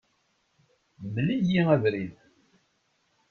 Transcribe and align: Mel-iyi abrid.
Mel-iyi 1.13 1.61
abrid. 1.75 2.13